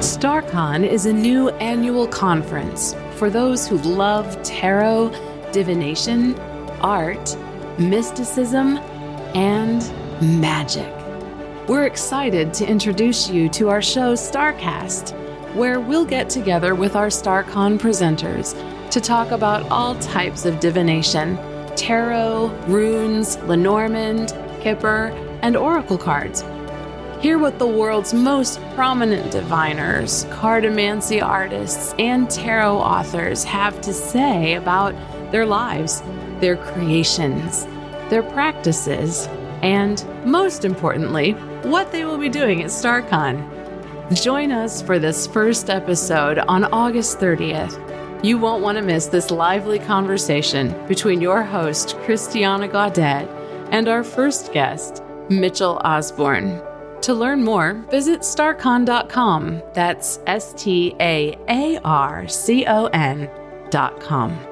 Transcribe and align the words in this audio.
StaarCon 0.00 0.88
is 0.88 1.04
a 1.04 1.12
new 1.12 1.50
annual 1.58 2.06
conference 2.06 2.94
for 3.16 3.28
those 3.28 3.68
who 3.68 3.76
love 3.76 4.42
tarot, 4.42 5.10
divination, 5.52 6.38
art, 6.80 7.36
mysticism, 7.78 8.78
and 9.34 9.82
magic. 10.40 10.90
We're 11.68 11.84
excited 11.84 12.54
to 12.54 12.66
introduce 12.66 13.28
you 13.28 13.50
to 13.50 13.68
our 13.68 13.82
show 13.82 14.14
StaarCast, 14.14 15.10
where 15.54 15.80
we'll 15.80 16.06
get 16.06 16.30
together 16.30 16.74
with 16.74 16.96
our 16.96 17.08
StaarCon 17.08 17.78
presenters 17.78 18.54
to 18.92 19.02
talk 19.02 19.32
about 19.32 19.70
all 19.70 19.96
types 19.96 20.46
of 20.46 20.60
divination 20.60 21.36
tarot, 21.76 22.46
runes, 22.66 23.36
Lenormand, 23.40 24.32
Kipper, 24.62 25.08
and 25.42 25.58
oracle 25.58 25.98
cards 25.98 26.42
Hear 27.20 27.36
what 27.36 27.58
the 27.58 27.66
world's 27.66 28.14
most 28.14 28.62
prominent 28.74 29.30
diviners, 29.30 30.24
cartomancy 30.30 31.22
artists, 31.22 31.94
and 31.98 32.30
tarot 32.30 32.78
authors 32.78 33.44
have 33.44 33.78
to 33.82 33.92
say 33.92 34.54
about 34.54 34.94
their 35.30 35.44
lives, 35.44 36.02
their 36.40 36.56
creations, 36.56 37.66
their 38.08 38.22
practices, 38.22 39.26
and 39.60 40.02
most 40.24 40.64
importantly, 40.64 41.32
what 41.62 41.92
they 41.92 42.06
will 42.06 42.16
be 42.16 42.30
doing 42.30 42.62
at 42.62 42.70
StaarCon. 42.70 43.44
Join 44.14 44.50
us 44.50 44.80
for 44.80 44.98
this 44.98 45.26
first 45.26 45.68
episode 45.68 46.38
on 46.38 46.64
August 46.72 47.18
30th. 47.18 48.24
You 48.24 48.38
won't 48.38 48.62
want 48.62 48.78
to 48.78 48.82
miss 48.82 49.08
this 49.08 49.30
lively 49.30 49.78
conversation 49.78 50.74
between 50.88 51.20
your 51.20 51.42
host, 51.42 51.98
Christiana 51.98 52.66
Gaudet, 52.66 53.28
and 53.70 53.88
our 53.88 54.04
first 54.04 54.54
guest, 54.54 55.02
Mitchell 55.28 55.82
Osborne. 55.84 56.62
To 57.02 57.14
learn 57.14 57.42
more, 57.42 57.74
visit 57.90 58.20
staarcon.com. 58.20 59.62
That's 59.74 60.20
S 60.26 60.52
T 60.54 60.94
A 61.00 61.36
A 61.48 61.78
R 61.82 62.28
C 62.28 62.66
O 62.66 62.86
N.com. 62.86 64.49